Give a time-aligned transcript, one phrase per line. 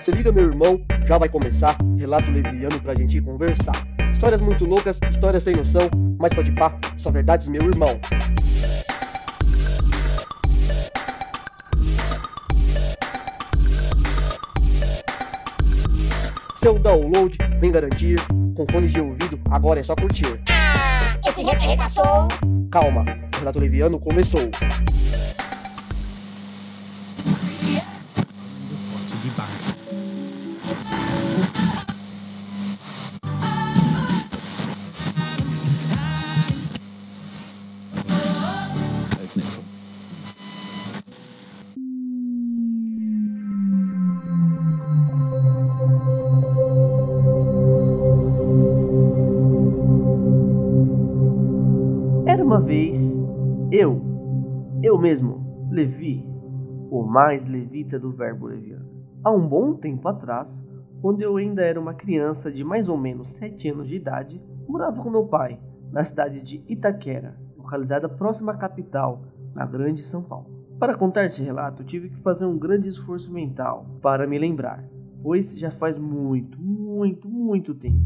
[0.00, 1.76] Se liga, meu irmão, já vai começar.
[1.98, 3.74] Relato leviano pra gente conversar.
[4.14, 8.00] Histórias muito loucas, histórias sem noção, mas pode pá, só verdades, meu irmão.
[16.56, 18.18] Seu download vem garantir.
[18.56, 20.40] Com fones de ouvido, agora é só curtir.
[21.28, 22.28] Esse rap arregaçou.
[22.70, 23.04] Calma,
[23.34, 24.50] o relato leviano começou.
[56.90, 58.88] O mais levita do verbo leviano.
[59.22, 60.60] Há um bom tempo atrás,
[61.00, 65.02] quando eu ainda era uma criança de mais ou menos 7 anos de idade, morava
[65.02, 65.58] com meu pai,
[65.92, 69.22] na cidade de Itaquera, localizada próxima à capital,
[69.54, 70.46] na Grande São Paulo.
[70.78, 74.82] Para contar esse relato, tive que fazer um grande esforço mental para me lembrar,
[75.22, 78.00] pois já faz muito, muito, muito tempo.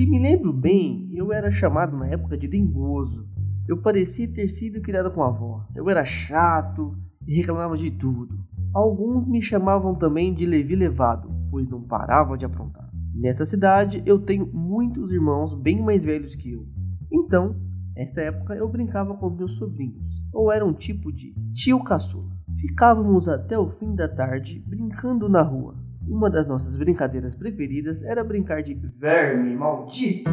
[0.00, 3.28] Se me lembro bem, eu era chamado na época de dengoso.
[3.68, 5.66] Eu parecia ter sido criado com a avó.
[5.76, 6.96] Eu era chato
[7.28, 8.34] e reclamava de tudo.
[8.72, 12.88] Alguns me chamavam também de Levi Levado, pois não parava de aprontar.
[13.14, 16.64] Nessa cidade eu tenho muitos irmãos bem mais velhos que eu.
[17.12, 17.54] Então,
[17.94, 22.32] nesta época eu brincava com meus sobrinhos, ou era um tipo de tio caçula.
[22.58, 25.74] Ficávamos até o fim da tarde brincando na rua.
[26.06, 30.30] Uma das nossas brincadeiras preferidas era brincar de verme maldito.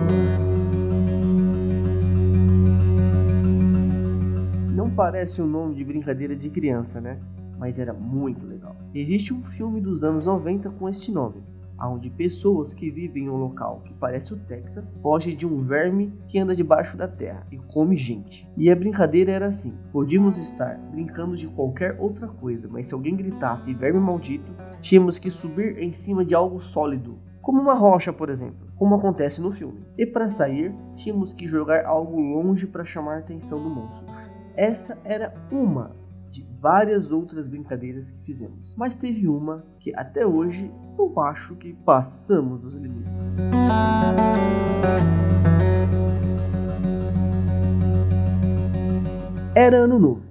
[4.73, 7.19] Não parece um nome de brincadeira de criança, né?
[7.59, 8.75] Mas era muito legal.
[8.93, 11.43] Existe um filme dos anos 90 com este nome,
[11.85, 16.13] onde pessoas que vivem em um local que parece o Texas fogem de um verme
[16.27, 18.47] que anda debaixo da terra e come gente.
[18.57, 23.15] E a brincadeira era assim: podíamos estar brincando de qualquer outra coisa, mas se alguém
[23.15, 24.51] gritasse verme maldito,
[24.81, 29.41] tínhamos que subir em cima de algo sólido, como uma rocha, por exemplo, como acontece
[29.41, 29.85] no filme.
[29.97, 34.05] E para sair, tínhamos que jogar algo longe para chamar a atenção do monstro.
[34.55, 35.91] Essa era uma
[36.59, 42.61] várias outras brincadeiras que fizemos, mas teve uma que até hoje eu acho que passamos
[42.61, 43.33] dos limites.
[49.55, 50.21] Era ano novo.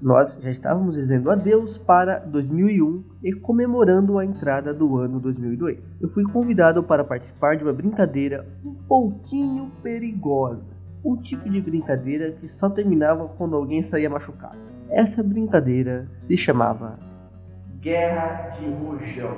[0.00, 5.78] Nós já estávamos dizendo adeus para 2001 e comemorando a entrada do ano 2002.
[6.00, 10.64] Eu fui convidado para participar de uma brincadeira um pouquinho perigosa.
[11.04, 14.58] Um tipo de brincadeira que só terminava quando alguém saía machucado.
[14.90, 16.98] Essa brincadeira se chamava
[17.80, 19.36] Guerra de Rojão.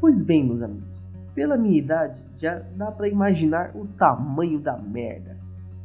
[0.00, 0.88] Pois bem, meus amigos,
[1.34, 5.36] pela minha idade já dá para imaginar o tamanho da merda.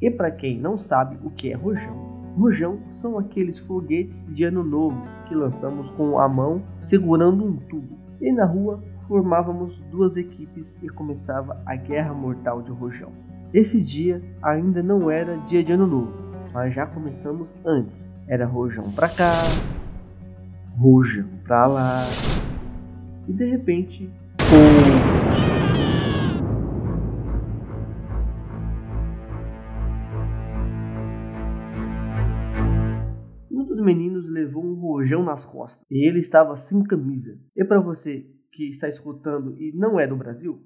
[0.02, 1.96] E para quem não sabe o que é rojão,
[2.38, 7.97] rojão são aqueles foguetes de ano novo que lançamos com a mão segurando um tubo.
[8.19, 13.12] E na rua formávamos duas equipes e começava a guerra mortal de rojão.
[13.54, 16.14] Esse dia ainda não era dia de ano novo,
[16.54, 18.10] mas já começamos antes.
[18.26, 19.34] Era rojão pra cá,
[20.78, 22.06] rojão pra lá.
[23.28, 24.72] E de repente, pum!
[33.52, 37.38] Um dos meninos levou um rojão nas costas e ele estava sem camisa.
[37.54, 40.64] E para você que está escutando e não é do Brasil,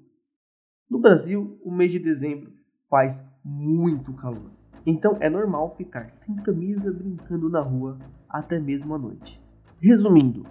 [0.87, 2.53] no Brasil o mês de dezembro
[2.95, 4.51] faz muito calor.
[4.85, 7.97] Então é normal ficar sem camisa brincando na rua
[8.29, 9.37] até mesmo à noite.
[9.81, 10.45] Resumindo,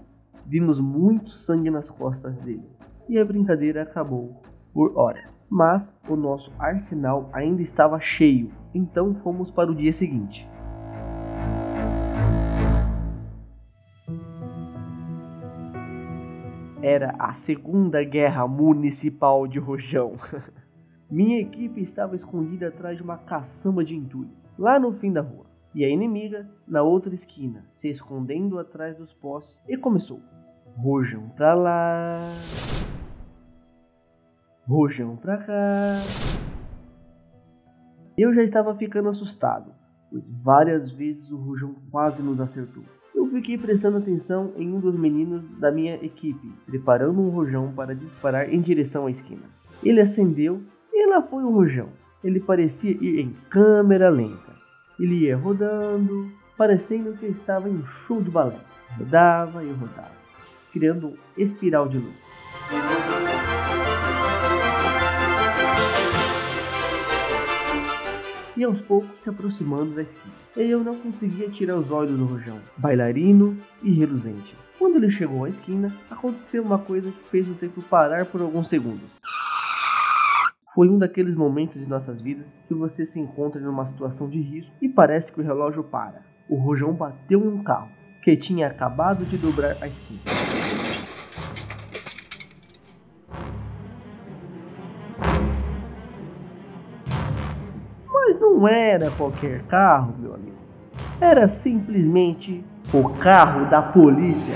[0.44, 2.68] vimos muito sangue nas costas dele
[3.08, 4.42] e a brincadeira acabou
[4.74, 5.24] por hora.
[5.48, 10.46] Mas o nosso arsenal ainda estava cheio, então fomos para o dia seguinte.
[16.82, 20.16] Era a Segunda Guerra Municipal de Rojão.
[21.14, 25.46] Minha equipe estava escondida atrás de uma caçamba de entulho, lá no fim da rua,
[25.72, 30.20] e a inimiga na outra esquina, se escondendo atrás dos postes, e começou.
[30.76, 32.32] Rojão pra lá,
[34.66, 36.00] rojão pra cá.
[38.18, 39.72] Eu já estava ficando assustado,
[40.10, 42.82] pois várias vezes o rojão quase nos acertou.
[43.14, 47.94] Eu fiquei prestando atenção em um dos meninos da minha equipe, preparando um rojão para
[47.94, 49.44] disparar em direção à esquina.
[49.80, 50.60] Ele acendeu
[50.96, 51.88] e lá foi o rojão.
[52.22, 54.54] ele parecia ir em câmera lenta.
[54.98, 58.60] Ele ia rodando, parecendo que estava em um show de balé.
[58.96, 60.12] Rodava e rodava,
[60.72, 62.14] criando um espiral de luz.
[68.56, 70.32] E aos poucos se aproximando da esquina.
[70.56, 74.56] Eu não conseguia tirar os olhos do rojão, bailarino e reluzente.
[74.78, 78.68] Quando ele chegou à esquina, aconteceu uma coisa que fez o tempo parar por alguns
[78.68, 79.10] segundos.
[80.74, 84.40] Foi um daqueles momentos de nossas vidas que você se encontra em uma situação de
[84.40, 86.22] risco e parece que o relógio para.
[86.48, 87.90] O rojão bateu em um carro
[88.24, 90.20] que tinha acabado de dobrar a esquina.
[98.12, 100.56] Mas não era qualquer carro, meu amigo.
[101.20, 104.54] Era simplesmente o carro da polícia.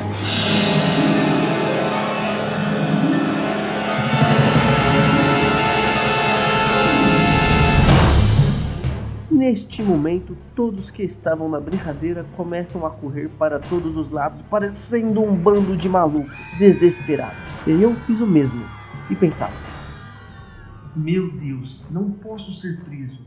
[9.39, 15.23] Neste momento, todos que estavam na brincadeira começam a correr para todos os lados, parecendo
[15.23, 17.39] um bando de malucos, desesperados.
[17.65, 18.61] E eu fiz o mesmo
[19.09, 19.53] e pensava:
[20.97, 23.21] Meu Deus, não posso ser preso.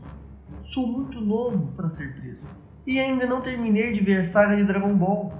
[0.74, 2.42] Sou muito novo para ser preso.
[2.86, 5.32] E ainda não terminei de ver a saga de Dragon Ball.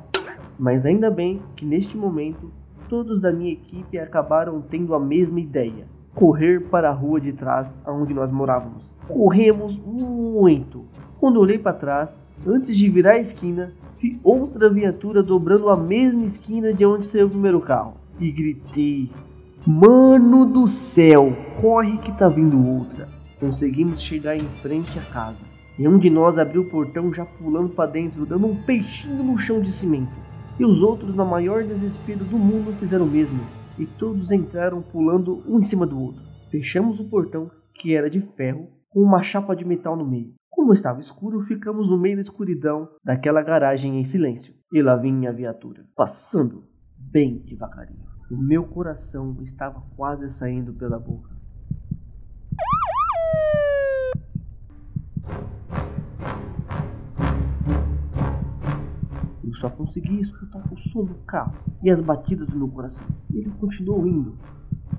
[0.58, 2.50] Mas ainda bem que neste momento
[2.88, 7.76] todos da minha equipe acabaram tendo a mesma ideia: correr para a rua de trás
[7.84, 8.91] aonde nós morávamos.
[9.08, 10.84] Corremos muito.
[11.18, 12.16] Quando olhei para trás,
[12.46, 17.26] antes de virar a esquina, vi outra viatura dobrando a mesma esquina de onde saiu
[17.26, 17.94] o primeiro carro.
[18.20, 19.10] E gritei:
[19.66, 23.08] Mano do céu, corre que tá vindo outra.
[23.38, 25.52] Conseguimos chegar em frente à casa.
[25.78, 29.38] E um de nós abriu o portão já pulando para dentro, dando um peixinho no
[29.38, 30.12] chão de cimento.
[30.58, 33.40] E os outros, no maior desespero do mundo, fizeram o mesmo.
[33.78, 36.22] E todos entraram pulando um em cima do outro.
[36.50, 40.34] Fechamos o portão, que era de ferro, com uma chapa de metal no meio.
[40.50, 44.54] Como estava escuro, ficamos no meio da escuridão daquela garagem em silêncio.
[44.70, 46.64] E lá vinha a viatura, passando
[46.98, 48.04] bem devagarinho.
[48.30, 51.30] O meu coração estava quase saindo pela boca.
[59.42, 63.02] Eu só conseguia escutar o som do carro e as batidas do meu coração.
[63.32, 64.36] Ele continuou indo,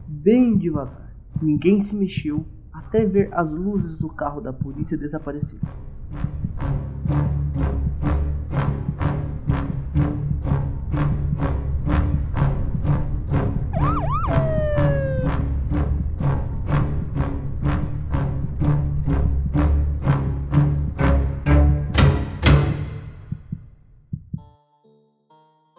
[0.07, 1.13] bem devagar.
[1.41, 5.59] Ninguém se mexeu até ver as luzes do carro da polícia desaparecer.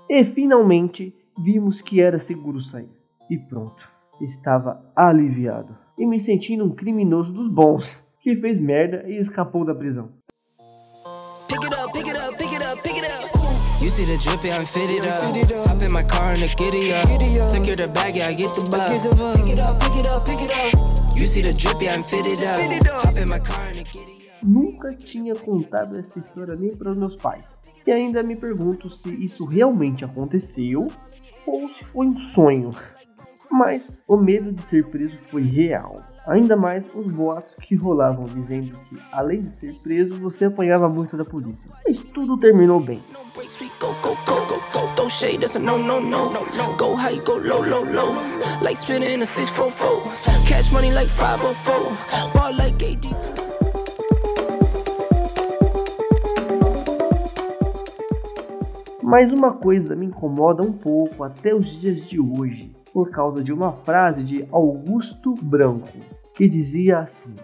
[0.09, 2.89] E finalmente vimos que era seguro sair.
[3.29, 3.89] E pronto,
[4.21, 9.75] estava aliviado e me sentindo um criminoso dos bons que fez merda e escapou da
[9.75, 10.11] prisão.
[13.81, 15.23] You see the drip, yeah, I'm fitted up.
[15.69, 17.07] Hop in my car and giddy up.
[17.45, 18.87] Secure the bag, yeah, I get the bus.
[19.37, 21.17] Pick it up, pick it up, pick it up.
[21.17, 22.59] You see the drip, yeah, I'm fitted up.
[23.05, 24.43] Hop in my car and giddy up.
[24.43, 27.47] Nunca tinha contado essa história nem para os meus pais.
[27.87, 30.87] E ainda me pergunto se isso realmente aconteceu
[31.47, 32.71] ou se foi um sonho.
[33.51, 35.95] Mas o medo de ser preso foi real.
[36.27, 41.17] Ainda mais os boatos que rolavam dizendo que, além de ser preso, você apanhava muito
[41.19, 41.71] da polícia.
[41.87, 43.01] Mas tudo terminou bem.
[59.03, 63.53] Mas uma coisa me incomoda um pouco até os dias de hoje por causa de
[63.53, 65.89] uma frase de Augusto Branco,
[66.33, 67.35] que dizia assim: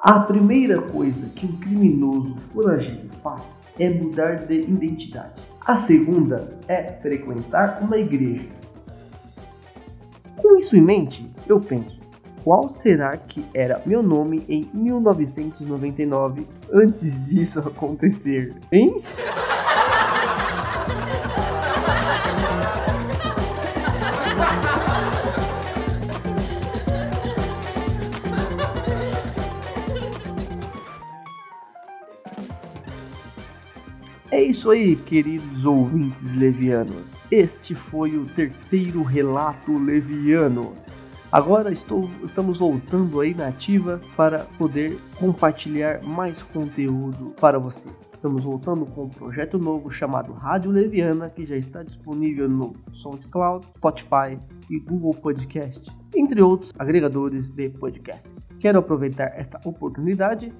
[0.00, 5.42] A primeira coisa que um criminoso foragido faz é mudar de identidade.
[5.66, 8.46] A segunda é frequentar uma igreja.
[10.36, 11.98] Com isso em mente, eu penso:
[12.44, 19.02] qual será que era meu nome em 1999 antes disso acontecer, hein?
[34.32, 37.02] É isso aí, queridos ouvintes levianos.
[37.32, 40.72] Este foi o terceiro relato leviano.
[41.32, 47.88] Agora estou, estamos voltando aí na ativa para poder compartilhar mais conteúdo para você.
[48.12, 53.66] Estamos voltando com um projeto novo chamado Rádio Leviana, que já está disponível no SoundCloud,
[53.78, 54.38] Spotify
[54.70, 55.80] e Google Podcast,
[56.14, 58.22] entre outros agregadores de podcast.
[58.60, 60.52] Quero aproveitar esta oportunidade